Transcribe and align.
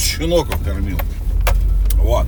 щеноков 0.00 0.62
кормил. 0.62 0.98
Вот. 1.96 2.26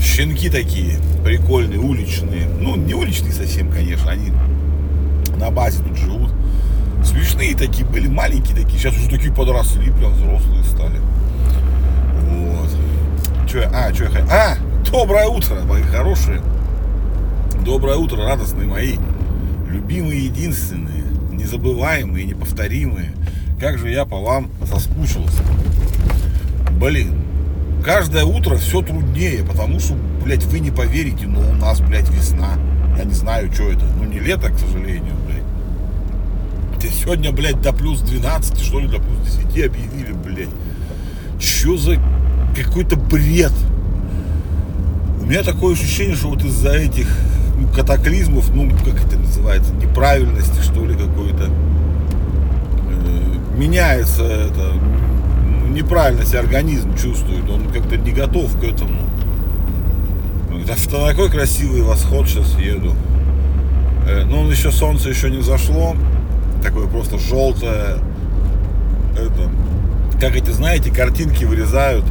Щенки 0.00 0.50
такие, 0.50 0.98
прикольные, 1.24 1.78
уличные. 1.78 2.46
Ну, 2.60 2.76
не 2.76 2.94
уличные 2.94 3.32
совсем, 3.32 3.70
конечно, 3.70 4.10
они 4.10 4.32
на 5.38 5.50
базе 5.50 5.82
тут 5.82 5.96
живут. 5.96 6.30
Смешные 7.04 7.56
такие 7.56 7.86
были, 7.86 8.08
маленькие 8.08 8.56
такие. 8.56 8.78
Сейчас 8.78 8.94
уже 8.94 9.08
такие 9.08 9.32
подросли, 9.32 9.90
прям 9.90 10.12
взрослые 10.12 10.64
стали. 10.64 11.00
Вот. 12.28 12.70
Че 13.48 13.70
а, 13.72 13.92
что 13.94 14.04
я 14.04 14.10
хотел? 14.10 14.28
А, 14.30 14.56
доброе 14.90 15.26
утро, 15.26 15.56
мои 15.62 15.82
хорошие. 15.82 16.42
Доброе 17.64 17.96
утро, 17.96 18.24
радостные 18.24 18.66
мои. 18.66 18.96
Любимые, 19.68 20.26
единственные, 20.26 21.04
незабываемые, 21.32 22.26
неповторимые. 22.26 23.12
Как 23.58 23.78
же 23.78 23.90
я 23.90 24.04
по 24.04 24.20
вам 24.20 24.50
соскучился. 24.66 25.42
Блин, 26.76 27.14
каждое 27.82 28.24
утро 28.24 28.56
все 28.56 28.82
труднее, 28.82 29.42
потому 29.44 29.80
что, 29.80 29.94
блядь, 30.22 30.44
вы 30.44 30.60
не 30.60 30.70
поверите, 30.70 31.26
но 31.26 31.40
у 31.40 31.54
нас, 31.54 31.80
блядь, 31.80 32.10
весна. 32.10 32.58
Я 32.98 33.04
не 33.04 33.14
знаю, 33.14 33.50
что 33.52 33.70
это. 33.70 33.84
Ну, 33.96 34.04
не 34.04 34.18
лето, 34.18 34.50
к 34.50 34.58
сожалению, 34.58 35.14
блядь. 35.26 36.80
Ты 36.80 36.88
сегодня, 36.88 37.32
блядь, 37.32 37.62
до 37.62 37.72
плюс 37.72 38.00
12, 38.00 38.60
что 38.60 38.80
ли, 38.80 38.88
до 38.88 38.98
плюс 38.98 39.18
10 39.24 39.66
объявили, 39.66 40.12
блядь. 40.12 40.50
Что 41.40 41.78
за 41.78 41.96
какой-то 42.54 42.96
бред? 42.96 43.52
У 45.22 45.24
меня 45.24 45.42
такое 45.42 45.74
ощущение, 45.74 46.14
что 46.14 46.28
вот 46.28 46.44
из-за 46.44 46.72
этих 46.72 47.08
ну, 47.58 47.68
катаклизмов, 47.68 48.54
ну, 48.54 48.70
как 48.84 49.02
это 49.02 49.18
называется, 49.18 49.72
неправильности, 49.72 50.60
что 50.62 50.84
ли, 50.84 50.94
какой-то, 50.94 51.50
э, 52.90 53.56
меняется 53.56 54.24
это, 54.24 54.74
неправильность 55.76 56.34
организм 56.34 56.96
чувствует, 56.96 57.48
он 57.48 57.70
как-то 57.70 57.96
не 57.96 58.12
готов 58.12 58.58
к 58.58 58.64
этому. 58.64 59.02
Это 60.50 60.90
такой 60.90 61.30
красивый 61.30 61.82
восход 61.82 62.26
сейчас 62.28 62.58
еду. 62.58 62.94
Э, 64.06 64.24
но 64.24 64.40
он 64.40 64.50
еще, 64.50 64.72
солнце 64.72 65.10
еще 65.10 65.30
не 65.30 65.42
зашло, 65.42 65.94
такое 66.62 66.86
просто 66.86 67.18
желтое, 67.18 67.98
это, 69.16 69.50
как 70.20 70.34
эти, 70.34 70.50
знаете, 70.50 70.90
картинки 70.90 71.44
вырезают, 71.44 72.04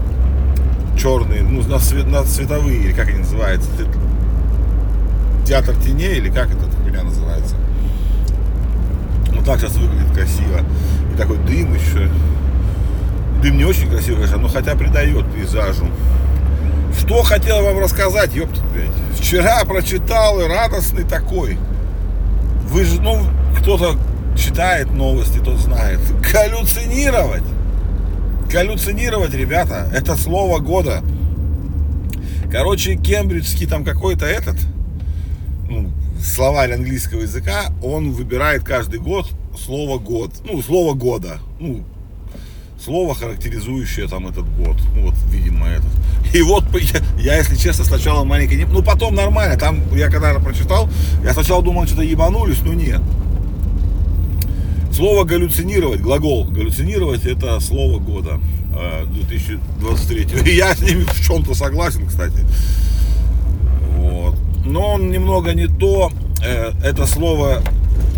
черные, 0.98 1.42
ну, 1.42 1.62
на, 1.68 1.80
свет, 1.80 2.08
на 2.08 2.24
цветовые, 2.24 2.82
или 2.82 2.94
как 2.94 3.10
они 3.10 3.20
называются, 3.20 3.70
театр 5.46 5.76
теней, 5.76 6.18
или 6.18 6.30
как 6.30 6.50
это 6.52 6.66
хуйня 6.84 7.04
называется. 7.04 7.56
Ну, 9.32 9.44
так 9.44 9.60
сейчас 9.60 9.76
выглядит 9.76 10.12
красиво. 10.14 10.62
И 11.14 11.18
такой 11.18 11.38
дым 11.38 11.74
еще. 11.76 12.10
Не 13.66 13.72
очень 13.72 13.90
красивый, 13.90 14.18
конечно, 14.18 14.38
но 14.38 14.48
хотя 14.48 14.76
придает 14.76 15.26
пейзажу. 15.34 15.88
Что 17.00 17.24
хотел 17.24 17.64
вам 17.64 17.80
рассказать, 17.80 18.36
ёпта, 18.36 18.62
блядь. 18.72 18.92
Вчера 19.20 19.66
прочитал 19.66 20.40
и 20.40 20.44
радостный 20.44 21.04
такой. 21.04 21.58
Вы 22.70 22.86
же, 22.86 23.02
ну, 23.02 23.24
кто-то 23.60 23.98
читает 24.38 24.92
новости, 24.92 25.40
тот 25.40 25.58
знает. 25.58 26.00
Галлюцинировать. 26.32 27.42
Галлюцинировать, 28.52 29.34
ребята, 29.34 29.90
это 29.92 30.16
слово 30.16 30.60
года. 30.60 31.02
Короче, 32.52 32.96
кембриджский 32.96 33.66
там 33.66 33.84
какой-то 33.84 34.28
этот, 34.28 34.58
ну, 35.68 35.90
словарь 36.24 36.74
английского 36.74 37.22
языка, 37.22 37.64
он 37.82 38.12
выбирает 38.12 38.64
каждый 38.64 39.00
год 39.00 39.28
слово 39.58 39.98
год. 39.98 40.34
Ну, 40.44 40.62
слово 40.62 40.94
года. 40.94 41.40
Ну, 41.60 41.84
слово, 42.84 43.16
характеризующее 43.16 44.08
там 44.08 44.28
этот 44.28 44.46
год. 44.58 44.78
Ну, 44.96 45.08
вот, 45.08 45.16
видимо, 45.32 45.68
этот. 45.68 45.90
И 46.34 46.42
вот 46.42 46.64
я, 46.74 47.02
я, 47.18 47.38
если 47.38 47.56
честно, 47.56 47.86
сначала 47.86 48.24
маленький 48.24 48.56
не... 48.56 48.66
Ну, 48.66 48.84
потом 48.84 49.16
нормально. 49.16 49.58
Там, 49.58 49.82
я 49.96 50.10
когда 50.10 50.34
прочитал, 50.36 50.90
я 51.24 51.34
сначала 51.34 51.64
думал, 51.64 51.86
что-то 51.88 52.04
ебанулись, 52.04 52.62
но 52.64 52.74
нет. 52.74 53.02
Слово 54.92 55.26
галлюцинировать, 55.26 56.00
глагол 56.00 56.46
галлюцинировать, 56.46 57.26
это 57.26 57.60
слово 57.60 58.00
года 58.00 58.40
2023. 59.12 60.28
И 60.46 60.56
я 60.56 60.74
с 60.74 60.82
ними 60.82 61.04
в 61.04 61.26
чем-то 61.26 61.54
согласен, 61.54 62.08
кстати. 62.08 62.46
Вот. 63.98 64.36
Но 64.66 64.94
он 64.94 65.12
немного 65.12 65.54
не 65.54 65.68
то. 65.68 66.12
Э, 66.44 66.72
это 66.84 67.06
слово 67.06 67.62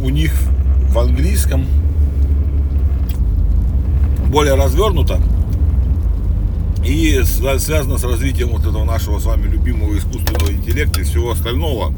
у 0.02 0.10
них 0.10 0.34
в 0.90 1.00
английском 1.00 1.66
более 4.28 4.56
развернуто 4.56 5.22
и 6.86 7.22
связано 7.24 7.98
с 7.98 8.04
развитием 8.04 8.50
вот 8.50 8.62
этого 8.62 8.84
нашего 8.84 9.20
с 9.20 9.26
вами 9.26 9.48
любимого 9.48 9.98
искусственного 9.98 10.52
интеллекта 10.52 11.02
и 11.02 11.04
всего 11.04 11.32
остального. 11.32 11.94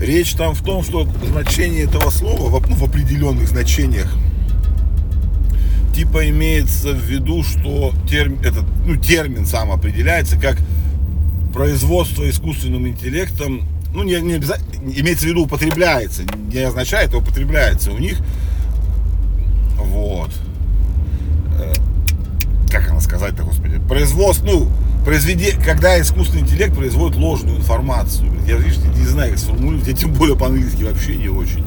Речь 0.00 0.32
там 0.32 0.54
в 0.54 0.62
том, 0.62 0.82
что 0.82 1.08
значение 1.28 1.84
этого 1.84 2.10
слова 2.10 2.62
ну, 2.68 2.74
в 2.74 2.84
определенных 2.84 3.48
значениях 3.48 4.12
типа 5.94 6.28
имеется 6.28 6.92
в 6.92 7.00
виду, 7.00 7.42
что 7.42 7.94
термин, 8.08 8.38
этот, 8.42 8.64
ну, 8.86 8.96
термин 8.96 9.46
сам 9.46 9.72
определяется 9.72 10.38
как 10.38 10.58
производство 11.54 12.28
искусственным 12.28 12.86
интеллектом, 12.86 13.62
ну 13.94 14.02
не, 14.02 14.20
не 14.20 14.34
обязательно, 14.34 14.92
имеется 14.94 15.24
в 15.24 15.30
виду 15.30 15.44
употребляется, 15.44 16.22
не 16.52 16.58
означает, 16.58 17.14
а 17.14 17.18
употребляется 17.18 17.92
у 17.92 17.98
них. 17.98 18.18
Вот. 19.78 20.30
Э, 21.58 21.72
как 22.80 22.90
она 22.90 23.00
сказать-то, 23.00 23.42
господи, 23.44 23.78
производство, 23.88 24.46
ну, 24.46 24.68
произведе, 25.04 25.56
когда 25.64 26.00
искусственный 26.00 26.42
интеллект 26.42 26.74
производит 26.74 27.16
ложную 27.16 27.58
информацию. 27.58 28.30
Я, 28.46 28.56
видишь, 28.56 28.78
не 28.78 29.06
знаю, 29.06 29.30
как 29.30 29.38
сформулировать, 29.38 29.88
я 29.88 29.94
тем 29.94 30.12
более 30.12 30.36
по-английски 30.36 30.82
вообще 30.82 31.16
не 31.16 31.28
очень. 31.28 31.64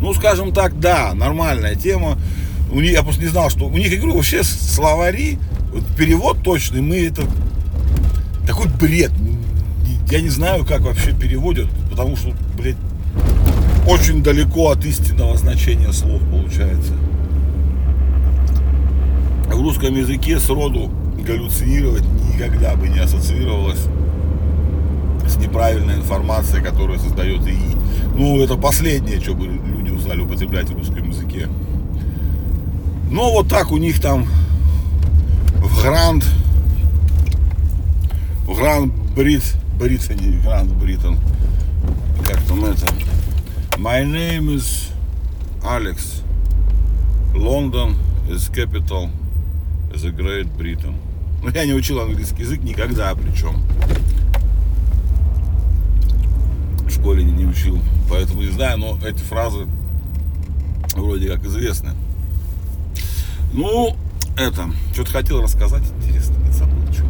Ну, 0.00 0.14
скажем 0.14 0.52
так, 0.52 0.78
да, 0.78 1.14
нормальная 1.14 1.74
тема. 1.74 2.18
У 2.70 2.80
них, 2.80 2.92
я 2.92 3.02
просто 3.02 3.22
не 3.22 3.28
знал, 3.28 3.50
что 3.50 3.66
у 3.66 3.76
них, 3.76 3.90
говорю, 3.98 4.16
вообще 4.16 4.42
словари, 4.42 5.38
вот 5.72 5.84
перевод 5.96 6.42
точный, 6.42 6.80
мы 6.80 7.06
это 7.06 7.22
такой 8.46 8.68
бред. 8.68 9.12
Я 10.10 10.20
не 10.20 10.30
знаю, 10.30 10.64
как 10.64 10.82
вообще 10.82 11.12
переводят, 11.12 11.66
потому 11.90 12.16
что, 12.16 12.32
блядь, 12.56 12.76
очень 13.86 14.22
далеко 14.22 14.70
от 14.70 14.84
истинного 14.84 15.36
значения 15.36 15.92
слов 15.92 16.20
получается. 16.30 16.92
В 19.56 19.62
русском 19.62 19.96
языке 19.96 20.38
сроду 20.38 20.90
галлюцинировать 21.18 22.04
никогда 22.30 22.76
бы 22.76 22.88
не 22.88 22.98
ассоциировалось 22.98 23.86
с 25.26 25.36
неправильной 25.38 25.94
информацией, 25.94 26.62
которую 26.62 26.98
создает 26.98 27.40
ИИ. 27.48 27.74
Ну, 28.18 28.38
это 28.42 28.58
последнее, 28.58 29.18
что 29.18 29.32
бы 29.32 29.46
люди 29.46 29.90
узнали 29.92 30.20
употреблять 30.20 30.68
в 30.68 30.76
русском 30.76 31.08
языке. 31.08 31.48
Но 33.10 33.32
вот 33.32 33.48
так 33.48 33.72
у 33.72 33.78
них 33.78 33.98
там 33.98 34.26
в 35.62 35.82
Гранд, 35.82 36.22
в 38.46 38.54
Гранд 38.54 38.92
Брит, 39.16 39.54
Брит, 39.80 40.06
не 40.20 40.36
Гранд 40.36 40.70
Бритон, 40.72 41.16
как 42.26 42.42
там 42.42 42.62
это, 42.66 42.86
My 43.78 44.04
name 44.04 44.54
is 44.54 44.90
Alex. 45.64 46.22
London 47.34 47.96
is 48.28 48.50
capital 48.50 49.08
a 49.92 50.10
Great 50.10 50.48
Britain. 50.56 50.94
Ну, 51.42 51.50
я 51.50 51.64
не 51.64 51.74
учил 51.74 52.00
английский 52.00 52.42
язык 52.42 52.62
никогда, 52.62 53.14
причем. 53.14 53.62
В 56.86 56.90
школе 56.90 57.22
не, 57.24 57.44
учил, 57.44 57.80
поэтому 58.08 58.42
не 58.42 58.50
знаю, 58.50 58.78
но 58.78 58.98
эти 59.06 59.18
фразы 59.18 59.66
вроде 60.94 61.28
как 61.28 61.44
известны. 61.44 61.92
Ну, 63.52 63.96
это, 64.36 64.70
что-то 64.92 65.12
хотел 65.12 65.42
рассказать, 65.42 65.82
интересно, 66.00 66.34
не 66.44 66.52
забыл, 66.52 66.92
что. 66.92 67.04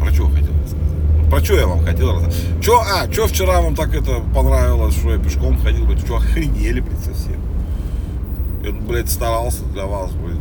Про 0.00 0.12
что 0.12 0.28
хотел 0.30 0.52
рассказать? 0.62 1.30
Про 1.30 1.44
что 1.44 1.54
я 1.54 1.66
вам 1.66 1.84
хотел 1.84 2.12
рассказать? 2.12 2.44
Что, 2.62 2.80
а, 2.80 3.12
что 3.12 3.26
вчера 3.26 3.60
вам 3.60 3.74
так 3.74 3.94
это 3.94 4.20
понравилось, 4.34 4.96
что 4.96 5.12
я 5.12 5.18
пешком 5.18 5.58
ходил, 5.58 5.86
блядь, 5.86 6.00
что 6.00 6.16
охренели, 6.16 6.80
блядь, 6.80 6.97
блядь, 8.72 9.10
старался 9.10 9.64
для 9.64 9.84
вас, 9.86 10.10
блядь. 10.12 10.38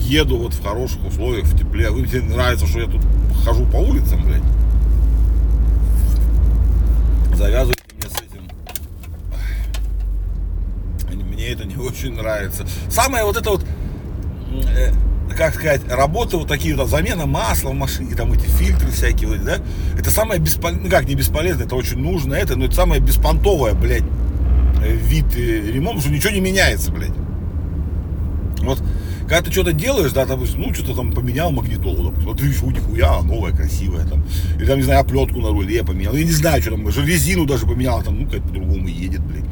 Еду 0.00 0.38
вот 0.38 0.54
в 0.54 0.62
хороших 0.62 1.04
условиях, 1.06 1.46
в 1.46 1.58
тепле. 1.58 1.90
Вы 1.90 2.02
мне 2.02 2.20
нравится, 2.20 2.66
что 2.66 2.80
я 2.80 2.86
тут 2.86 3.00
хожу 3.44 3.64
по 3.66 3.76
улицам, 3.76 4.24
блядь. 4.24 4.42
Завязывайте 7.34 7.82
мне 7.94 8.08
с 8.08 8.14
этим. 8.20 8.48
Мне 11.28 11.48
это 11.48 11.64
не 11.64 11.76
очень 11.88 12.14
нравится. 12.14 12.66
Самое 12.90 13.24
вот 13.24 13.36
это 13.36 13.50
вот... 13.50 13.64
Э, 14.76 14.92
как 15.36 15.54
сказать, 15.54 15.80
работы 15.88 16.36
вот 16.36 16.48
такие 16.48 16.76
вот, 16.76 16.88
замена 16.88 17.26
масла 17.26 17.70
в 17.70 17.74
машине, 17.74 18.14
там 18.14 18.32
эти 18.32 18.46
фильтры 18.46 18.90
всякие, 18.90 19.38
да, 19.38 19.58
это 19.98 20.10
самое 20.10 20.38
бесполезное, 20.38 20.84
ну 20.84 20.90
как 20.90 21.08
не 21.08 21.14
бесполезное, 21.14 21.64
это 21.64 21.74
очень 21.74 21.98
нужно, 21.98 22.34
это, 22.34 22.54
но 22.54 22.66
это 22.66 22.74
самое 22.74 23.00
беспонтовое, 23.00 23.72
блядь, 23.72 24.04
вид 24.88 25.26
э, 25.36 25.70
ремонта, 25.70 26.02
что 26.02 26.10
ничего 26.10 26.32
не 26.32 26.40
меняется, 26.40 26.90
блядь. 26.92 27.12
Вот, 28.58 28.82
когда 29.22 29.42
ты 29.42 29.50
что-то 29.50 29.72
делаешь, 29.72 30.12
да, 30.12 30.24
допустим, 30.26 30.62
ну, 30.62 30.74
что-то 30.74 30.94
там 30.94 31.12
поменял 31.12 31.50
магнитолу, 31.50 32.04
допустим, 32.04 32.28
вот 32.28 32.40
видишь, 32.40 32.62
у 32.62 32.70
нихуя, 32.70 33.22
новая, 33.22 33.52
красивая, 33.52 34.04
там, 34.06 34.24
или 34.56 34.66
там, 34.66 34.76
не 34.76 34.82
знаю, 34.82 35.00
оплетку 35.00 35.40
на 35.40 35.48
руле 35.48 35.82
поменял, 35.82 36.14
я 36.14 36.24
не 36.24 36.30
знаю, 36.30 36.60
что 36.60 36.72
там, 36.72 36.86
резину 36.88 37.46
даже 37.46 37.66
поменял, 37.66 38.02
там, 38.02 38.20
ну, 38.20 38.30
как 38.30 38.42
по-другому 38.42 38.86
едет, 38.88 39.20
блядь. 39.20 39.44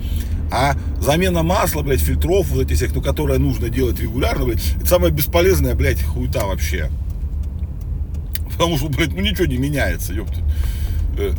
А 0.52 0.76
замена 1.00 1.42
масла, 1.42 1.82
блядь, 1.82 2.00
фильтров 2.00 2.48
вот 2.48 2.62
этих 2.62 2.76
всех, 2.76 2.94
ну, 2.94 3.00
которое 3.00 3.38
нужно 3.38 3.68
делать 3.68 4.00
регулярно, 4.00 4.46
блядь, 4.46 4.76
это 4.76 4.86
самая 4.86 5.10
бесполезная, 5.10 5.74
блядь, 5.74 6.02
хуета 6.02 6.46
вообще. 6.46 6.90
Потому 8.52 8.76
что, 8.76 8.88
блядь, 8.88 9.14
ну 9.14 9.20
ничего 9.20 9.46
не 9.46 9.58
меняется, 9.58 10.12
ёпта. 10.12 10.40
Э, 11.18 11.32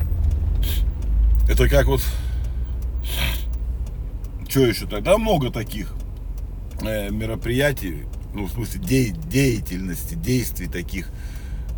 это 1.50 1.70
как 1.70 1.86
вот... 1.88 2.02
Что 4.52 4.66
еще 4.66 4.86
тогда? 4.86 5.18
много 5.18 5.50
таких 5.50 5.94
э, 6.82 7.10
мероприятий, 7.10 8.04
ну, 8.34 8.48
в 8.48 8.52
смысле, 8.52 8.82
де 8.84 9.06
деятельности, 9.08 10.16
действий 10.16 10.68
таких, 10.68 11.08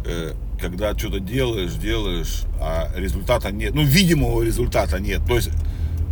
э, 0.05 0.33
когда 0.59 0.97
что-то 0.97 1.19
делаешь, 1.19 1.73
делаешь, 1.73 2.45
а 2.59 2.89
результата 2.95 3.51
нет, 3.51 3.75
ну, 3.75 3.83
видимого 3.83 4.41
результата 4.41 4.99
нет. 4.99 5.21
То 5.27 5.35
есть 5.35 5.51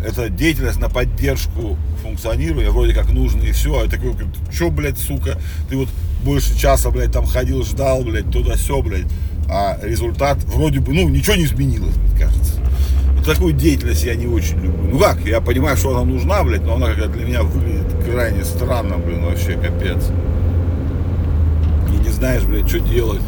это 0.05 0.29
деятельность 0.29 0.79
на 0.79 0.87
поддержку 0.87 1.79
функционирования, 2.03 2.69
вроде 2.69 2.93
как 2.93 3.09
нужно 3.09 3.41
и 3.41 3.53
все, 3.53 3.79
а 3.79 3.89
такой, 3.89 4.13
что, 4.51 4.69
блядь, 4.69 4.99
сука, 4.99 5.41
ты 5.67 5.77
вот 5.77 5.89
больше 6.23 6.55
часа, 6.55 6.91
блядь, 6.91 7.11
там 7.11 7.25
ходил, 7.25 7.63
ждал, 7.63 8.03
блядь, 8.03 8.29
туда 8.29 8.55
все, 8.55 8.83
блядь, 8.83 9.07
а 9.49 9.79
результат 9.81 10.43
вроде 10.43 10.79
бы, 10.79 10.93
ну, 10.93 11.09
ничего 11.09 11.37
не 11.37 11.45
изменилось, 11.45 11.95
мне 11.95 12.19
кажется. 12.19 12.40
Такую 13.25 13.53
деятельность 13.53 14.03
я 14.03 14.15
не 14.15 14.27
очень 14.27 14.55
люблю. 14.55 14.89
Ну 14.93 14.99
как, 14.99 15.19
я 15.25 15.41
понимаю, 15.41 15.77
что 15.77 15.95
она 15.95 16.03
нужна, 16.03 16.43
блядь, 16.43 16.63
но 16.63 16.75
она 16.75 16.93
как 16.93 17.11
для 17.11 17.25
меня 17.25 17.43
выглядит 17.43 17.85
крайне 18.03 18.43
странно, 18.43 18.97
блин, 18.97 19.25
вообще 19.25 19.53
капец. 19.53 20.09
И 21.89 21.97
не 22.03 22.09
знаешь, 22.09 22.43
блядь, 22.43 22.67
что 22.67 22.79
делать. 22.79 23.21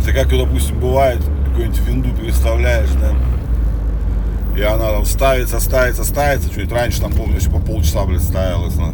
Это 0.00 0.12
как, 0.12 0.30
допустим, 0.30 0.80
бывает, 0.80 1.20
какую-нибудь 1.50 1.80
винду 1.86 2.08
переставляешь, 2.16 2.90
да, 3.00 3.12
и 4.56 4.62
она 4.62 4.90
там 4.90 5.04
ставится, 5.06 5.60
ставится, 5.60 6.04
ставится. 6.04 6.50
Чуть 6.50 6.70
раньше 6.70 7.00
там, 7.00 7.12
помню, 7.12 7.36
еще 7.36 7.50
по 7.50 7.58
полчаса, 7.58 8.04
блядь, 8.04 8.22
ставилась. 8.22 8.76
На. 8.76 8.92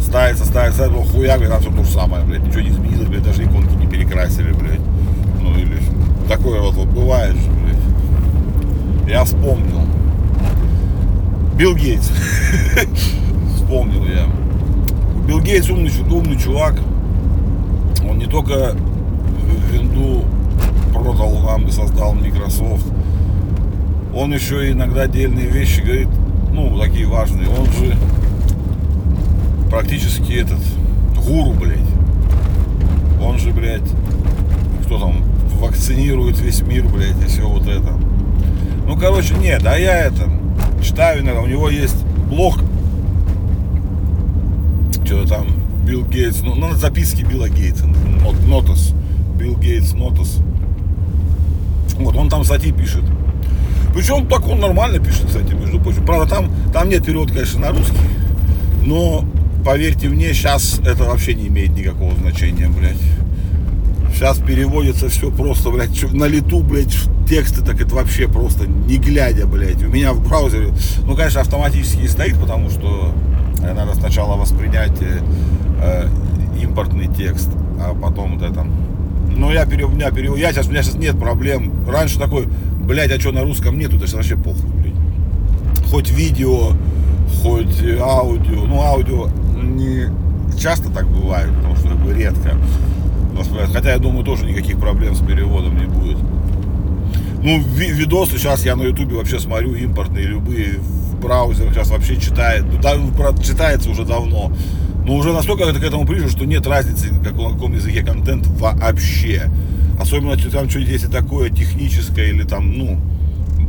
Ставится, 0.00 0.44
ставится, 0.44 0.84
ставится, 0.84 1.12
хуя, 1.12 1.38
блядь, 1.38 1.50
там 1.50 1.60
все 1.60 1.70
то 1.70 1.84
же 1.84 1.90
самое, 1.90 2.24
блядь. 2.24 2.42
Ничего 2.42 2.60
не 2.60 2.70
изменилось, 2.70 3.06
блядь, 3.06 3.22
даже 3.22 3.44
иконки 3.44 3.74
не 3.74 3.86
перекрасили, 3.86 4.52
блядь. 4.52 4.80
Ну 5.40 5.56
или 5.56 5.78
такое 6.28 6.60
вот, 6.60 6.74
вот 6.74 6.88
бывает 6.88 7.34
блядь. 7.34 7.69
Я 9.10 9.24
вспомнил. 9.24 9.80
Билл 11.56 11.74
Гейтс. 11.74 12.12
Вспомнил 13.56 14.06
я. 14.06 14.28
Билл 15.26 15.40
Гейтс 15.40 15.68
умный, 15.68 15.90
умный 16.08 16.38
чувак. 16.38 16.76
Он 18.08 18.18
не 18.18 18.26
только 18.26 18.76
винду 19.72 20.24
продал 20.94 21.40
нам 21.40 21.66
и 21.66 21.72
создал 21.72 22.12
Microsoft, 22.12 22.86
он 24.14 24.32
еще 24.32 24.70
иногда 24.70 25.02
отдельные 25.02 25.48
вещи 25.48 25.80
говорит, 25.80 26.08
ну, 26.52 26.78
такие 26.78 27.08
важные. 27.08 27.48
Он 27.48 27.66
же 27.66 27.96
практически 29.72 30.34
этот 30.34 30.60
гуру, 31.16 31.52
блядь. 31.54 31.78
Он 33.20 33.40
же, 33.40 33.50
блядь, 33.50 33.90
кто 34.84 35.00
там, 35.00 35.24
вакцинирует 35.58 36.38
весь 36.38 36.62
мир, 36.62 36.86
блядь, 36.86 37.20
и 37.20 37.26
все 37.26 37.42
вот 37.42 37.66
это. 37.66 37.92
Ну, 38.86 38.96
короче, 38.96 39.34
нет, 39.34 39.64
а 39.64 39.78
я 39.78 40.06
это, 40.06 40.28
читаю 40.82 41.22
иногда, 41.22 41.40
у 41.40 41.46
него 41.46 41.68
есть 41.68 42.04
блог, 42.28 42.58
что 45.04 45.26
там, 45.26 45.48
Билл 45.84 46.04
Гейтс, 46.04 46.42
ну, 46.42 46.54
на 46.54 46.74
записке 46.74 47.24
Билла 47.24 47.48
Гейтса, 47.48 47.86
Нотос, 48.46 48.94
Билл 49.36 49.56
Гейтс, 49.56 49.92
Нотос. 49.92 50.38
Вот, 51.98 52.16
он 52.16 52.28
там 52.28 52.44
статьи 52.44 52.72
пишет. 52.72 53.02
Причем 53.92 54.26
так 54.26 54.46
он 54.46 54.60
нормально 54.60 54.98
пишет, 55.00 55.26
кстати, 55.26 55.52
между 55.52 55.80
прочим. 55.80 56.04
Правда, 56.06 56.28
там, 56.28 56.50
там 56.72 56.88
нет 56.88 57.04
перевода, 57.04 57.32
конечно, 57.32 57.60
на 57.60 57.70
русский. 57.70 57.98
Но, 58.84 59.24
поверьте 59.64 60.08
мне, 60.08 60.32
сейчас 60.32 60.80
это 60.86 61.04
вообще 61.04 61.34
не 61.34 61.48
имеет 61.48 61.76
никакого 61.76 62.14
значения, 62.14 62.68
блядь. 62.68 62.96
Сейчас 64.20 64.36
переводится 64.36 65.08
все 65.08 65.30
просто, 65.30 65.70
блядь, 65.70 66.12
на 66.12 66.26
лету, 66.26 66.60
блядь, 66.60 66.94
тексты, 67.26 67.64
так 67.64 67.80
это 67.80 67.94
вообще 67.94 68.28
просто 68.28 68.66
не 68.66 68.98
глядя, 68.98 69.46
блядь. 69.46 69.82
У 69.82 69.88
меня 69.88 70.12
в 70.12 70.22
браузере, 70.22 70.74
ну, 71.06 71.16
конечно, 71.16 71.40
автоматически 71.40 72.06
стоит, 72.06 72.38
потому 72.38 72.68
что 72.68 73.14
надо 73.62 73.94
сначала 73.94 74.36
воспринять 74.36 75.00
э, 75.00 75.20
э, 75.82 76.08
импортный 76.60 77.08
текст, 77.08 77.48
а 77.80 77.94
потом 77.94 78.36
вот 78.36 78.42
это. 78.42 78.66
Но 79.34 79.50
я 79.50 79.64
перев, 79.64 79.90
меня 79.94 80.10
перев, 80.10 80.36
я 80.36 80.52
сейчас, 80.52 80.66
у 80.66 80.70
меня 80.70 80.82
сейчас 80.82 80.96
нет 80.96 81.18
проблем. 81.18 81.72
Раньше 81.88 82.18
такой, 82.18 82.46
блядь, 82.78 83.12
а 83.12 83.18
что 83.18 83.32
на 83.32 83.40
русском 83.40 83.78
нету, 83.78 83.96
даже 83.96 84.16
вообще 84.16 84.36
похуй, 84.36 84.68
блядь. 84.68 85.88
Хоть 85.90 86.10
видео, 86.10 86.72
хоть 87.42 87.82
аудио. 87.98 88.66
Ну, 88.66 88.82
аудио 88.82 89.30
не 89.62 90.08
часто 90.60 90.90
так 90.90 91.08
бывает, 91.08 91.48
потому 91.56 91.74
что 91.76 91.88
как 91.88 92.04
бы 92.04 92.12
редко. 92.12 92.58
Хотя 93.72 93.92
я 93.92 93.98
думаю, 93.98 94.24
тоже 94.24 94.46
никаких 94.46 94.78
проблем 94.78 95.14
с 95.14 95.20
переводом 95.20 95.78
не 95.78 95.86
будет. 95.86 96.18
Ну, 97.42 97.62
видосы 97.62 98.38
сейчас 98.38 98.64
я 98.66 98.76
на 98.76 98.82
ютубе 98.82 99.16
вообще 99.16 99.38
смотрю 99.38 99.74
импортные, 99.74 100.26
любые 100.26 100.78
в 100.78 101.20
браузерах 101.20 101.72
сейчас 101.72 101.90
вообще 101.90 102.16
читает. 102.16 102.64
Ну, 102.70 102.80
да, 102.80 102.96
читается 103.42 103.90
уже 103.90 104.04
давно. 104.04 104.52
Но 105.06 105.14
уже 105.14 105.32
настолько 105.32 105.64
это 105.64 105.80
к 105.80 105.82
этому 105.82 106.06
пришло, 106.06 106.28
что 106.28 106.44
нет 106.44 106.66
разницы, 106.66 107.08
как, 107.24 107.32
на 107.34 107.50
каком 107.50 107.72
языке 107.72 108.02
контент 108.02 108.46
вообще. 108.46 109.50
Особенно 109.98 110.36
там 110.36 110.68
что-нибудь 110.68 110.92
если 110.92 111.08
такое 111.08 111.50
техническое 111.50 112.28
или 112.28 112.42
там, 112.42 112.76
ну, 112.76 112.98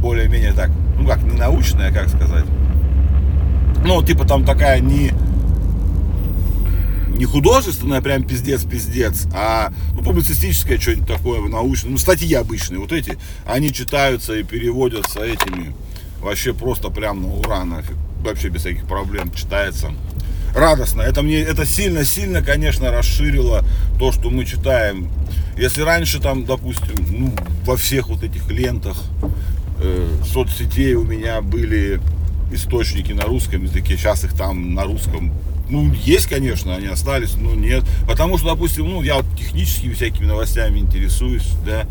более-менее 0.02 0.54
так, 0.54 0.70
ну 0.98 1.08
как, 1.08 1.24
не 1.24 1.38
научное, 1.38 1.92
как 1.92 2.10
сказать. 2.10 2.46
Ну, 3.86 4.04
типа 4.04 4.26
там 4.26 4.44
такая 4.44 4.80
не, 4.80 5.12
не 7.22 7.26
художественная, 7.26 8.02
прям 8.02 8.24
пиздец-пиздец, 8.24 9.28
а 9.32 9.72
ну, 9.94 10.02
публицистическое 10.02 10.80
что-нибудь 10.80 11.08
такое 11.08 11.40
научное, 11.48 11.92
ну, 11.92 12.00
статьи 12.00 12.34
обычные, 12.34 12.80
вот 12.80 12.92
эти, 12.92 13.16
они 13.46 13.72
читаются 13.72 14.34
и 14.34 14.42
переводятся 14.42 15.24
этими, 15.24 15.76
вообще 16.20 16.52
просто 16.52 16.90
прям 16.90 17.22
на 17.22 17.28
ура, 17.36 17.64
нафиг, 17.64 17.96
вообще 18.24 18.50
без 18.50 18.62
всяких 18.62 18.88
проблем 18.88 19.32
читается 19.34 19.92
радостно. 20.56 21.04
Это 21.04 21.22
мне, 21.22 21.42
это 21.42 21.64
сильно-сильно, 21.64 22.42
конечно, 22.42 22.90
расширило 22.90 23.64
то, 24.00 24.12
что 24.12 24.32
мы 24.32 24.44
читаем. 24.44 25.08
Если 25.56 25.84
раньше 25.84 26.20
там, 26.20 26.46
допустим, 26.46 27.06
ну, 27.08 27.36
во 27.66 27.78
всех 27.78 28.10
вот 28.10 28.24
этих 28.24 28.50
лентах 28.50 28.98
э, 29.80 30.10
соцсетей 30.26 30.96
у 30.96 31.04
меня 31.04 31.42
были 31.42 32.02
источники 32.52 33.12
на 33.14 33.26
русском 33.26 33.64
языке, 33.64 33.96
сейчас 33.96 34.24
их 34.24 34.34
там 34.34 34.74
на 34.74 34.86
русском 34.86 35.32
ну, 35.72 35.92
есть, 35.94 36.28
конечно, 36.28 36.76
они 36.76 36.88
остались, 36.88 37.36
но 37.36 37.56
нет. 37.56 37.84
Потому 38.08 38.38
что, 38.38 38.48
допустим, 38.48 38.90
ну, 38.90 39.02
я 39.02 39.16
вот 39.16 39.26
техническими 39.38 39.94
всякими 39.94 40.26
новостями 40.26 40.80
интересуюсь, 40.80 41.48
да. 41.66 41.88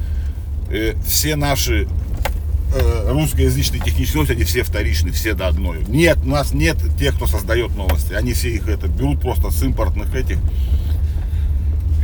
Э, 0.71 0.95
все 1.05 1.35
наши 1.35 1.89
э, 2.75 3.11
русскоязычные 3.11 3.81
технические 3.81 4.17
новости, 4.17 4.33
они 4.35 4.45
все 4.45 4.63
вторичные, 4.63 5.13
все 5.13 5.35
до 5.35 5.49
одной. 5.49 5.83
Нет, 5.89 6.19
у 6.23 6.29
нас 6.29 6.53
нет 6.53 6.77
тех, 6.99 7.17
кто 7.17 7.27
создает 7.27 7.75
новости. 7.75 8.13
Они 8.13 8.35
все 8.35 8.51
их 8.51 8.69
это 8.69 8.87
берут 8.87 9.21
просто 9.21 9.51
с 9.51 9.63
импортных 9.63 10.15
этих 10.15 10.39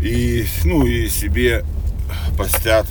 и, 0.03 0.47
ну, 0.65 0.87
и 0.87 1.09
себе 1.09 1.65
постят. 2.37 2.87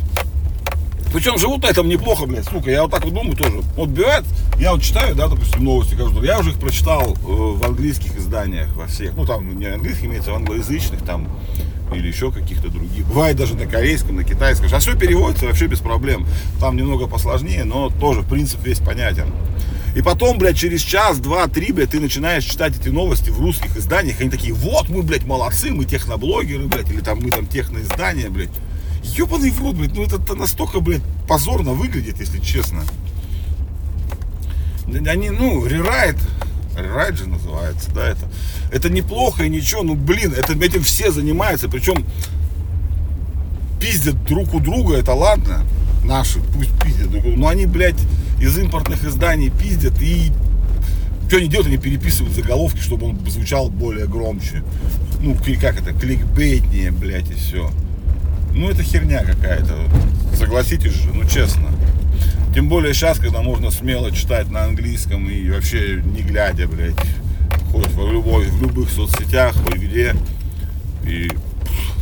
Причем 1.14 1.38
живут 1.38 1.64
на 1.64 1.68
этом 1.68 1.88
неплохо, 1.88 2.26
блядь, 2.26 2.46
сука. 2.46 2.70
Я 2.70 2.84
вот 2.84 2.92
так 2.92 3.06
вот 3.06 3.14
думаю 3.14 3.38
тоже. 3.38 3.62
Вот 3.76 3.90
бывает, 3.90 4.26
я 4.60 4.74
вот 4.74 4.82
читаю, 4.82 5.16
да, 5.16 5.28
допустим, 5.28 5.64
новости, 5.64 5.96
каждую. 5.96 6.26
Я 6.26 6.40
уже 6.40 6.52
их 6.52 6.60
прочитал 6.60 7.14
э, 7.14 7.16
в 7.24 7.64
английских 7.64 8.18
изданиях, 8.18 8.76
во 8.76 8.88
всех. 8.88 9.16
Ну, 9.16 9.26
там 9.26 9.58
не 9.58 9.66
английских 9.66 10.06
имеется, 10.06 10.34
а 10.34 10.36
англоязычных 10.36 11.04
там 11.04 11.28
или 11.94 12.08
еще 12.08 12.32
каких-то 12.32 12.70
других. 12.70 13.06
Бывает 13.06 13.38
даже 13.38 13.56
на 13.56 13.66
корейском, 13.66 14.16
на 14.16 14.24
китайском. 14.24 14.68
А 14.72 14.80
все 14.80 14.98
переводится 14.98 15.46
вообще 15.46 15.68
без 15.68 15.80
проблем. 15.80 16.26
Там 16.60 16.76
немного 16.76 17.08
посложнее, 17.08 17.64
но 17.64 17.90
тоже 17.90 18.24
принцип 18.24 18.66
весь 18.66 18.80
понятен. 18.80 19.32
И 19.96 20.02
потом, 20.02 20.38
блядь, 20.38 20.58
через 20.58 20.82
час, 20.82 21.20
два, 21.20 21.48
три, 21.48 21.72
блядь, 21.72 21.92
ты 21.92 22.02
начинаешь 22.02 22.44
читать 22.44 22.78
эти 22.78 22.90
новости 22.90 23.30
в 23.30 23.40
русских 23.40 23.78
изданиях. 23.78 24.20
Они 24.20 24.30
такие, 24.30 24.54
вот 24.54 24.90
мы, 24.90 25.04
блядь, 25.04 25.24
молодцы, 25.24 25.72
мы 25.72 25.86
техноблогеры, 25.86 26.66
блядь, 26.66 26.92
или 26.92 27.00
там 27.00 27.20
мы 27.22 27.30
там 27.30 27.48
техноиздания, 27.48 28.30
блядь. 28.30 28.50
Ебаный 29.14 29.52
в 29.52 29.62
рот, 29.62 29.76
блядь, 29.76 29.96
ну 29.96 30.04
это 30.04 30.36
настолько, 30.36 30.80
блядь, 30.80 31.04
позорно 31.28 31.72
выглядит, 31.72 32.20
если 32.20 32.40
честно. 32.40 32.84
Они, 34.88 35.30
ну, 35.30 35.66
рерайт, 35.66 36.18
Рерайт 36.78 37.18
же 37.18 37.28
называется, 37.28 37.90
да, 37.92 38.08
это. 38.08 38.30
Это 38.72 38.90
неплохо 38.90 39.44
и 39.44 39.50
ничего, 39.50 39.84
ну, 39.84 39.96
блин, 39.96 40.34
это, 40.34 40.54
этим 40.54 40.84
все 40.84 41.12
занимаются, 41.12 41.70
причем 41.70 42.06
пиздят 43.80 44.24
друг 44.26 44.54
у 44.54 44.60
друга, 44.60 44.98
это 44.98 45.14
ладно, 45.14 45.64
наши, 46.04 46.40
пусть 46.42 46.72
пиздят 46.82 47.12
друг 47.12 47.24
друга, 47.24 47.38
но 47.38 47.48
они, 47.48 47.66
блядь, 47.66 48.00
из 48.42 48.58
импортных 48.58 49.04
изданий 49.06 49.50
пиздят 49.50 50.02
и 50.02 50.32
что 51.28 51.38
они 51.38 51.48
делают, 51.48 51.68
они 51.68 51.78
переписывают 51.78 52.36
заголовки, 52.36 52.80
чтобы 52.80 53.08
он 53.08 53.20
звучал 53.28 53.70
более 53.70 54.06
громче. 54.06 54.64
Ну, 55.22 55.36
как 55.60 55.82
это, 55.82 55.92
кликбейтнее, 55.92 56.92
блядь, 56.92 57.32
и 57.32 57.34
все. 57.34 57.72
Ну, 58.56 58.70
это 58.70 58.84
херня 58.84 59.24
какая-то. 59.26 59.76
Согласитесь 60.38 60.94
же, 60.94 61.14
ну, 61.14 61.28
честно. 61.28 61.70
Тем 62.54 62.70
более 62.70 62.94
сейчас, 62.94 63.20
когда 63.20 63.42
можно 63.42 63.70
смело 63.70 64.12
читать 64.14 64.50
на 64.50 64.64
английском 64.64 65.30
и 65.30 65.50
вообще 65.50 66.02
не 66.02 66.22
глядя, 66.22 66.66
блядь, 66.66 66.96
хоть 67.70 67.88
в, 67.88 68.12
любой, 68.12 68.46
в 68.46 68.62
любых 68.62 68.90
соцсетях, 68.90 69.54
хоть 69.56 69.76
где. 69.76 70.16
И 71.06 71.30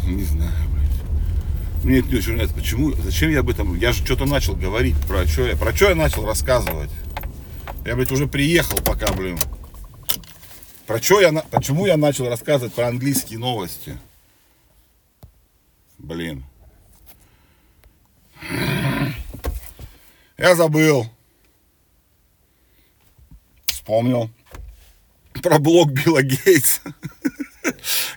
не 0.05 0.23
знаю, 0.23 0.53
блядь. 0.69 1.83
Мне 1.83 1.99
это 1.99 2.09
не 2.09 2.17
очень 2.17 2.33
нравится. 2.33 2.55
Почему? 2.55 2.91
Зачем 3.03 3.31
я 3.31 3.39
об 3.39 3.49
этом? 3.49 3.75
Я 3.75 3.91
же 3.91 4.05
что-то 4.05 4.25
начал 4.25 4.55
говорить. 4.55 4.95
Про 5.07 5.25
что 5.25 5.47
я? 5.47 5.55
Про 5.55 5.75
что 5.75 5.89
я 5.89 5.95
начал 5.95 6.23
рассказывать? 6.23 6.91
Я, 7.83 7.95
блядь, 7.95 8.11
уже 8.11 8.27
приехал 8.27 8.77
пока, 8.77 9.11
блин. 9.11 9.39
Про 10.85 11.01
что 11.01 11.19
я, 11.19 11.31
почему 11.49 11.87
я 11.87 11.97
начал 11.97 12.29
рассказывать 12.29 12.73
про 12.73 12.89
английские 12.89 13.39
новости? 13.39 13.97
Блин. 16.03 16.43
Я 20.37 20.55
забыл. 20.55 21.09
Вспомнил. 23.67 24.29
Про 25.41 25.59
блог 25.59 25.91
Билла 25.91 26.21
Гейтса. 26.21 26.81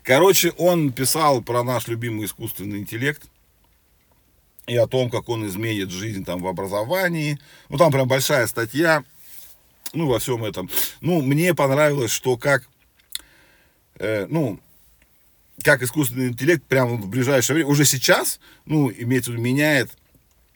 Короче, 0.02 0.50
он 0.58 0.92
писал 0.92 1.42
про 1.42 1.62
наш 1.62 1.86
любимый 1.86 2.26
искусственный 2.26 2.78
интеллект 2.78 3.22
и 4.66 4.76
о 4.76 4.88
том, 4.88 5.08
как 5.08 5.28
он 5.28 5.46
изменит 5.46 5.90
жизнь 5.90 6.24
там 6.24 6.42
в 6.42 6.48
образовании. 6.48 7.38
Ну, 7.68 7.78
там 7.78 7.92
прям 7.92 8.08
большая 8.08 8.48
статья, 8.48 9.04
ну, 9.92 10.08
во 10.08 10.18
всем 10.18 10.44
этом. 10.44 10.68
Ну, 11.00 11.22
мне 11.22 11.54
понравилось, 11.54 12.10
что 12.10 12.36
как, 12.36 12.68
э, 14.00 14.26
ну, 14.28 14.58
как 15.66 15.82
искусственный 15.82 16.28
интеллект 16.28 16.62
прямо 16.62 16.94
в 16.94 17.08
ближайшее 17.08 17.56
время, 17.56 17.68
уже 17.68 17.84
сейчас, 17.84 18.38
ну, 18.66 18.88
имеется 18.88 19.32
в 19.32 19.34
виду, 19.34 19.42
меняет 19.42 19.90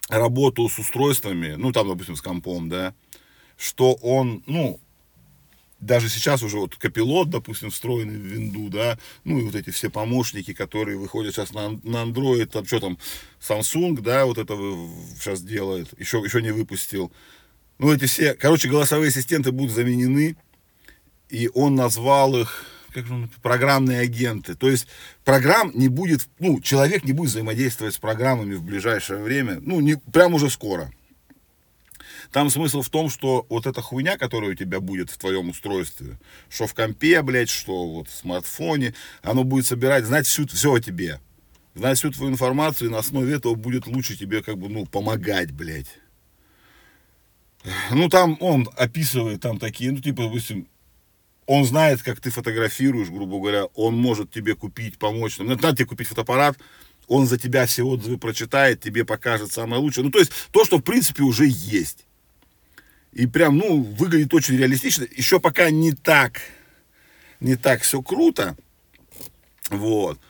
работу 0.08 0.68
с 0.68 0.78
устройствами, 0.78 1.56
ну, 1.56 1.72
там, 1.72 1.88
допустим, 1.88 2.14
с 2.14 2.22
компом, 2.22 2.68
да, 2.68 2.94
что 3.56 3.94
он, 3.94 4.44
ну, 4.46 4.78
даже 5.80 6.08
сейчас 6.08 6.44
уже 6.44 6.58
вот 6.58 6.76
копилот, 6.76 7.28
допустим, 7.28 7.72
встроенный 7.72 8.18
в 8.18 8.22
винду, 8.22 8.68
да, 8.68 9.00
ну 9.24 9.40
и 9.40 9.42
вот 9.42 9.56
эти 9.56 9.70
все 9.70 9.90
помощники, 9.90 10.54
которые 10.54 10.96
выходят 10.96 11.34
сейчас 11.34 11.52
на, 11.52 11.70
на 11.82 12.04
Android, 12.04 12.46
там 12.46 12.64
что 12.64 12.78
там, 12.78 12.98
Samsung, 13.40 14.00
да, 14.02 14.26
вот 14.26 14.38
это 14.38 14.54
сейчас 15.18 15.42
делает, 15.42 15.88
еще, 15.98 16.18
еще 16.18 16.40
не 16.40 16.52
выпустил. 16.52 17.10
Ну, 17.78 17.92
эти 17.92 18.04
все, 18.04 18.34
короче, 18.34 18.68
голосовые 18.68 19.08
ассистенты 19.08 19.50
будут 19.50 19.74
заменены, 19.74 20.36
и 21.28 21.50
он 21.52 21.74
назвал 21.74 22.36
их, 22.36 22.64
как 22.92 23.06
же 23.06 23.14
он, 23.14 23.30
программные 23.42 24.00
агенты. 24.00 24.54
То 24.54 24.68
есть 24.68 24.86
программ 25.24 25.72
не 25.74 25.88
будет, 25.88 26.28
ну, 26.38 26.60
человек 26.60 27.04
не 27.04 27.12
будет 27.12 27.30
взаимодействовать 27.30 27.94
с 27.94 27.98
программами 27.98 28.54
в 28.54 28.62
ближайшее 28.62 29.22
время, 29.22 29.58
ну, 29.60 29.80
не, 29.80 29.96
прямо 29.96 30.36
уже 30.36 30.50
скоро. 30.50 30.92
Там 32.32 32.48
смысл 32.48 32.82
в 32.82 32.88
том, 32.90 33.10
что 33.10 33.44
вот 33.48 33.66
эта 33.66 33.82
хуйня, 33.82 34.16
которая 34.16 34.52
у 34.52 34.54
тебя 34.54 34.80
будет 34.80 35.10
в 35.10 35.18
твоем 35.18 35.48
устройстве, 35.48 36.18
что 36.48 36.66
в 36.66 36.74
компе, 36.74 37.22
блядь, 37.22 37.48
что 37.48 37.86
вот 37.90 38.08
в 38.08 38.14
смартфоне, 38.14 38.94
оно 39.22 39.42
будет 39.42 39.66
собирать, 39.66 40.04
знать 40.04 40.26
всю, 40.26 40.46
все 40.46 40.74
о 40.74 40.80
тебе. 40.80 41.20
Знать 41.74 41.98
всю 41.98 42.10
твою 42.10 42.32
информацию, 42.32 42.88
и 42.88 42.92
на 42.92 42.98
основе 42.98 43.34
этого 43.34 43.54
будет 43.54 43.86
лучше 43.86 44.16
тебе, 44.16 44.42
как 44.42 44.58
бы, 44.58 44.68
ну, 44.68 44.86
помогать, 44.86 45.50
блядь. 45.50 45.98
Ну, 47.90 48.08
там 48.08 48.36
он 48.40 48.68
описывает 48.76 49.40
там 49.40 49.58
такие, 49.58 49.92
ну, 49.92 50.00
типа, 50.00 50.24
допустим, 50.24 50.68
он 51.52 51.64
знает, 51.64 52.00
как 52.00 52.20
ты 52.20 52.30
фотографируешь, 52.30 53.08
грубо 53.08 53.40
говоря, 53.40 53.64
он 53.74 53.96
может 53.96 54.30
тебе 54.30 54.54
купить, 54.54 55.00
помочь. 55.00 55.36
Надо 55.38 55.74
тебе 55.74 55.84
купить 55.84 56.06
фотоаппарат, 56.06 56.56
он 57.08 57.26
за 57.26 57.38
тебя 57.38 57.66
все 57.66 57.82
отзывы 57.82 58.18
прочитает, 58.18 58.80
тебе 58.80 59.04
покажет 59.04 59.50
самое 59.50 59.82
лучшее. 59.82 60.04
Ну, 60.04 60.12
то 60.12 60.20
есть, 60.20 60.30
то, 60.52 60.64
что, 60.64 60.78
в 60.78 60.82
принципе, 60.82 61.24
уже 61.24 61.46
есть. 61.48 62.06
И 63.12 63.26
прям, 63.26 63.58
ну, 63.58 63.82
выглядит 63.82 64.32
очень 64.32 64.58
реалистично. 64.58 65.04
Еще 65.10 65.40
пока 65.40 65.70
не 65.70 65.90
так, 65.90 66.40
не 67.40 67.56
так 67.56 67.82
все 67.82 68.00
круто. 68.00 68.56
Вот. 69.70 70.20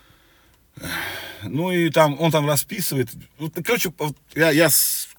Ну 1.43 1.71
и 1.71 1.91
там, 1.91 2.19
он 2.19 2.33
там 2.33 2.47
расписывает. 2.47 3.11
Вот, 3.37 3.53
короче, 3.63 3.93
я, 4.35 4.53
я 4.53 4.71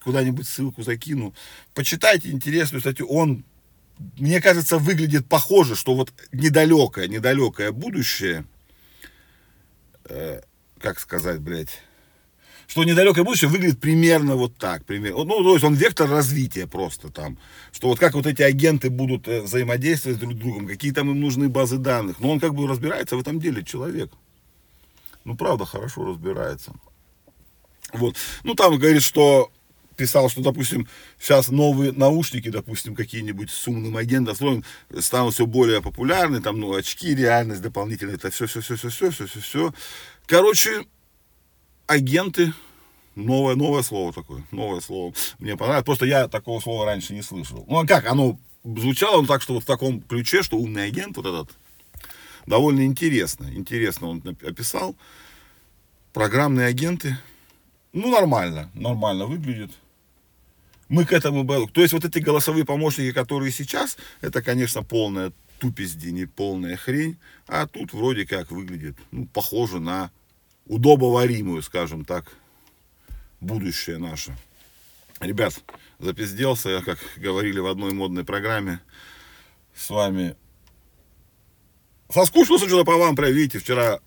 куда-нибудь 0.04 0.48
ссылку 0.48 0.82
закину. 0.82 1.36
Почитайте 1.76 2.32
интересную 2.32 2.82
статью. 2.82 3.06
Он, 3.06 3.44
мне 4.18 4.42
кажется, 4.42 4.78
выглядит 4.78 5.28
похоже, 5.28 5.76
что 5.76 5.96
вот 5.96 6.14
недалекое, 6.32 7.08
недалекое 7.08 7.72
будущее, 7.72 8.46
э, 10.06 10.42
как 10.80 11.00
сказать, 11.00 11.40
блядь, 11.40 11.82
что 12.72 12.86
недалекое 12.86 13.26
будущее 13.26 13.50
выглядит 13.50 13.82
примерно 13.82 14.38
вот 14.38 14.56
так. 14.56 14.86
Примерно. 14.86 15.26
Ну, 15.26 15.44
то 15.44 15.54
есть 15.54 15.66
он 15.66 15.74
вектор 15.74 16.10
развития 16.10 16.68
просто 16.68 17.10
там. 17.10 17.38
Что 17.74 17.90
вот 17.90 18.00
как 18.00 18.14
вот 18.14 18.26
эти 18.26 18.42
агенты 18.42 18.90
будут 18.90 19.28
э, 19.28 19.42
взаимодействовать 19.42 20.20
друг 20.20 20.34
с 20.34 20.38
другом, 20.38 20.68
какие 20.68 20.94
там 20.94 21.12
им 21.12 21.20
нужны 21.20 21.50
базы 21.50 21.78
данных. 21.78 22.22
Но 22.22 22.32
он 22.32 22.40
как 22.40 22.56
бы 22.56 22.66
разбирается 22.68 23.18
в 23.18 23.20
этом 23.20 23.42
деле, 23.42 23.66
человек. 23.66 24.10
Ну, 25.26 25.36
правда, 25.36 25.66
хорошо 25.66 26.06
разбирается. 26.06 26.74
Вот. 27.92 28.16
Ну, 28.46 28.56
там 28.56 28.78
говорит, 28.78 29.04
что 29.04 29.52
писал, 30.02 30.30
что, 30.30 30.42
допустим, 30.42 30.88
сейчас 31.20 31.50
новые 31.50 31.92
наушники, 31.92 32.50
допустим, 32.50 32.96
какие-нибудь 32.96 33.52
с 33.52 33.68
умным 33.68 33.96
агентом 33.98 34.64
станут 34.98 35.36
все 35.36 35.46
более 35.46 35.80
популярны, 35.80 36.42
там, 36.42 36.60
ну, 36.60 36.74
очки, 36.74 37.14
реальность 37.14 37.62
дополнительная, 37.62 38.16
это 38.16 38.32
все, 38.32 38.48
все, 38.48 38.62
все, 38.62 38.76
все, 38.76 38.90
все, 38.90 39.12
все, 39.12 39.28
все, 39.28 39.40
все. 39.40 39.74
Короче, 40.26 40.86
агенты, 41.86 42.52
новое, 43.14 43.56
новое 43.56 43.84
слово 43.84 44.12
такое, 44.12 44.44
новое 44.50 44.82
слово. 44.82 45.14
Мне 45.38 45.56
понравилось, 45.56 45.86
просто 45.86 46.08
я 46.08 46.28
такого 46.28 46.60
слова 46.60 46.88
раньше 46.88 47.14
не 47.14 47.22
слышал. 47.22 47.64
Ну, 47.68 47.78
а 47.78 47.86
как, 47.86 48.08
оно 48.08 48.40
звучало 48.64 49.20
он 49.20 49.28
так, 49.28 49.44
что 49.44 49.54
вот 49.54 49.64
в 49.64 49.68
таком 49.68 50.02
ключе, 50.02 50.42
что 50.42 50.58
умный 50.58 50.88
агент, 50.88 51.16
вот 51.16 51.28
этот, 51.28 51.56
довольно 52.48 52.84
интересно, 52.88 53.46
интересно 53.54 54.08
он 54.08 54.24
описал. 54.42 54.96
Программные 56.12 56.66
агенты, 56.66 57.20
ну, 57.94 58.10
нормально, 58.10 58.72
нормально 58.74 59.28
выглядит. 59.28 59.72
Мы 60.92 61.06
к 61.06 61.14
этому... 61.14 61.48
То 61.70 61.80
есть 61.80 61.94
вот 61.94 62.04
эти 62.04 62.20
голосовые 62.20 62.66
помощники, 62.66 63.14
которые 63.14 63.54
сейчас, 63.54 63.96
это, 64.20 64.42
конечно, 64.42 64.84
полная 64.84 65.32
не 65.62 66.26
полная 66.26 66.76
хрень. 66.76 67.18
А 67.48 67.66
тут 67.66 67.94
вроде 67.94 68.26
как 68.26 68.52
выглядит, 68.52 68.98
ну, 69.12 69.26
похоже 69.26 69.80
на 69.80 70.12
удобоваримую, 70.66 71.62
скажем 71.62 72.04
так, 72.04 72.26
будущее 73.40 74.00
наше. 74.00 74.36
Ребят, 75.22 75.64
запизделся 75.98 76.70
я, 76.70 76.82
как 76.82 77.00
говорили 77.16 77.60
в 77.60 77.68
одной 77.68 77.94
модной 77.94 78.26
программе, 78.26 78.82
с 79.74 79.90
вами 79.92 80.36
соскучился 82.10 82.68
что-то 82.68 82.84
по 82.84 82.98
вам, 82.98 83.16
прям, 83.16 83.32
видите, 83.32 83.60
вчера 83.60 84.02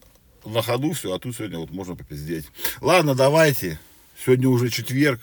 на 0.45 0.61
ходу 0.61 0.93
все, 0.93 1.15
а 1.15 1.19
тут 1.19 1.35
сегодня 1.35 1.59
вот 1.59 1.71
можно 1.71 1.97
попиздеть. 1.97 2.45
Ладно, 2.83 3.15
давайте. 3.15 3.81
Сегодня 4.23 4.51
уже 4.51 4.69
четверг. 4.69 5.21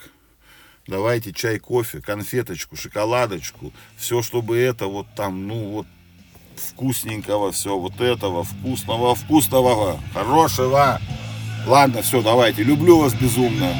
Давайте 0.86 1.32
чай, 1.32 1.58
кофе, 1.58 2.00
конфеточку, 2.00 2.76
шоколадочку. 2.76 3.72
Все, 3.96 4.22
чтобы 4.22 4.58
это 4.58 4.86
вот 4.86 5.06
там, 5.14 5.46
ну 5.46 5.70
вот 5.70 5.86
вкусненького, 6.56 7.52
все 7.52 7.78
вот 7.78 8.00
этого, 8.00 8.44
вкусного, 8.44 9.14
вкусного, 9.14 10.00
хорошего. 10.12 11.00
Ладно, 11.66 12.02
все, 12.02 12.22
давайте. 12.22 12.64
Люблю 12.64 12.98
вас 12.98 13.14
безумно. 13.14 13.72